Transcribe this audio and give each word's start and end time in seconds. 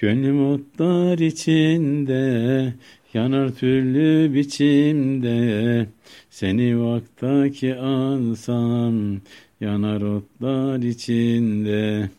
Gönlüm 0.00 0.52
otlar 0.52 1.18
içinde, 1.18 2.74
yanar 3.14 3.50
türlü 3.50 4.34
biçimde. 4.34 5.86
Seni 6.30 6.80
vaktaki 6.80 7.74
alsam, 7.76 9.20
yanar 9.60 10.00
otlar 10.00 10.78
içinde. 10.78 12.10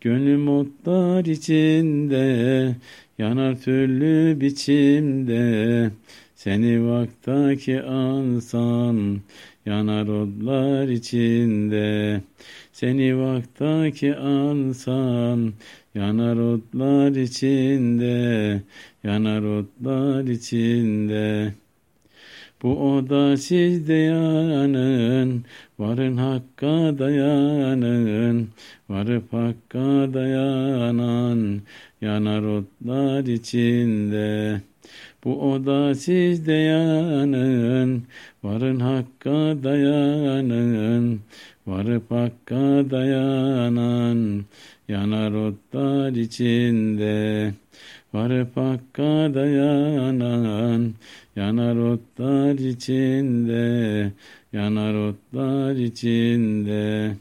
Gönlüm 0.00 0.48
otlar 0.48 1.24
içinde, 1.24 2.76
yanar 3.18 3.60
türlü 3.60 4.40
biçimde. 4.40 5.90
Seni 6.36 6.88
vaktaki 6.88 7.82
alsam, 7.82 9.20
yanar 9.66 10.08
otlar 10.08 10.88
içinde. 10.88 12.20
Seni 12.72 13.18
vaktaki 13.18 14.16
alsam, 14.16 15.52
yanar 15.94 16.36
otlar 16.36 17.10
içinde, 17.10 18.62
yanar 19.04 19.42
otlar 19.42 20.24
içinde. 20.24 21.54
Bu 22.62 22.96
oda 22.96 23.36
sizde 23.36 23.94
yanın, 23.94 25.44
varın 25.78 26.16
hakka 26.16 26.98
dayanın, 26.98 28.48
varıp 28.88 29.32
hakka 29.32 30.14
dayanan, 30.14 31.15
yanar 32.00 32.42
otlar 32.42 33.24
içinde. 33.24 34.60
Bu 35.24 35.52
oda 35.52 35.94
sizde 35.94 36.52
yanın, 36.52 38.02
varın 38.44 38.80
hakka 38.80 39.64
dayanın, 39.64 41.20
varıp 41.66 42.10
hakka 42.10 42.90
dayanan, 42.90 44.44
yanar 44.88 45.32
otlar 45.32 46.12
içinde. 46.12 47.54
Varıp 48.14 48.56
hakka 48.56 49.34
dayanan, 49.34 50.94
yanar 51.36 51.76
otlar 51.76 52.54
içinde, 52.54 54.12
yanar 54.52 54.94
otlar 54.94 55.76
içinde. 55.76 57.16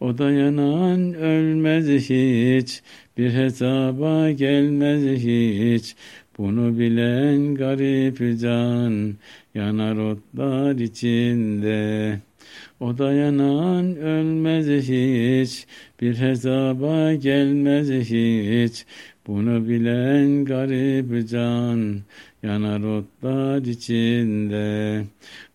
O 0.00 0.18
dayanan 0.18 1.14
ölmez 1.14 1.86
hiç, 1.86 2.82
bir 3.18 3.32
hesaba 3.32 4.30
gelmez 4.30 5.20
hiç. 5.20 5.96
Bunu 6.38 6.78
bilen 6.78 7.54
garip 7.54 8.40
can, 8.40 9.14
yanar 9.54 9.96
otlar 9.96 10.74
içinde. 10.74 12.20
O 12.80 12.98
dayanan 12.98 13.96
ölmez 13.96 14.66
hiç, 14.66 15.66
bir 16.00 16.14
hesaba 16.14 17.14
gelmez 17.14 17.90
hiç. 17.90 18.84
Bunu 19.26 19.68
bilen 19.68 20.44
garip 20.44 21.28
can, 21.28 21.96
yanar 22.42 22.80
otlar 22.80 23.62
içinde. 23.62 25.04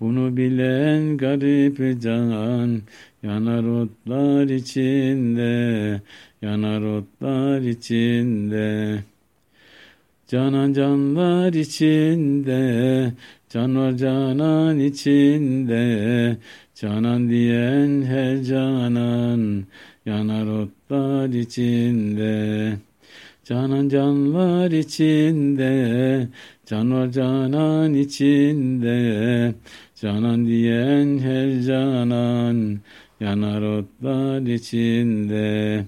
Bunu 0.00 0.36
bilen 0.36 1.16
garip 1.16 2.02
can, 2.02 2.82
yanar 3.22 3.64
otlar 3.64 4.44
içinde, 4.44 6.00
yanar 6.42 6.82
otlar 6.82 7.60
içinde. 7.60 8.98
Canan 10.28 10.72
canlar 10.72 11.52
içinde, 11.52 13.12
can 13.56 13.76
var 13.76 13.92
canan 13.92 14.78
içinde, 14.78 16.36
canan 16.74 17.28
diyen 17.30 18.02
her 18.02 18.42
canan, 18.42 19.64
yanar 20.06 20.46
otlar 20.46 21.28
içinde. 21.28 22.76
Canan 23.44 23.88
canlar 23.88 24.70
içinde, 24.70 26.28
can 26.66 26.92
var 26.92 27.08
canan 27.12 27.94
içinde, 27.94 29.54
canan 29.94 30.46
diyen 30.46 31.18
her 31.18 31.62
canan, 31.62 32.78
yanar 33.20 33.62
otlar 33.62 34.40
içinde. 34.40 35.84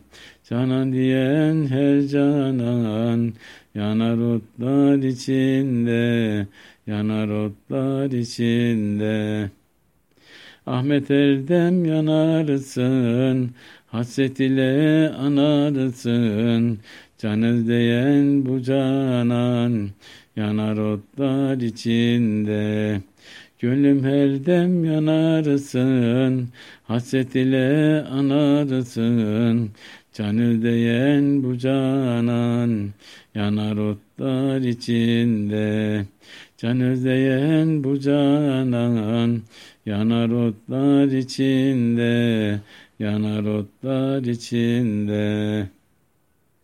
Canan 0.50 0.92
diyen 0.92 1.66
her 1.66 2.06
canan, 2.08 3.32
yanar 3.74 4.18
otlar 4.18 4.96
içinde, 4.96 6.46
yanar 6.88 7.28
otlar 7.28 8.10
içinde. 8.10 9.50
Ahmet 10.66 11.10
Erdem 11.10 11.84
yanarsın, 11.84 13.50
hasret 13.86 14.40
ile 14.40 15.08
anarsın, 15.10 16.78
can 17.18 17.42
özleyen 17.42 18.46
bu 18.46 18.62
canan, 18.62 19.90
yanar 20.36 20.76
otlar 20.76 21.56
içinde. 21.56 23.00
Gönlüm 23.58 24.04
her 24.04 24.46
dem 24.46 24.84
yanarsın, 24.84 26.48
hasret 26.84 27.34
ile 27.34 28.04
anarsın, 28.10 29.70
can 30.18 30.38
özleyen 30.38 31.42
bu 31.42 31.58
canan, 31.58 32.90
yanar 33.34 33.76
otlar 33.76 34.60
içinde. 34.60 36.06
Can 36.56 36.80
özleyen 36.80 37.84
bu 37.84 38.00
canan, 38.00 39.42
yanar 39.86 40.28
otlar 40.28 41.06
içinde, 41.06 42.60
yanar 42.98 43.44
otlar 43.44 44.22
içinde. 44.22 45.68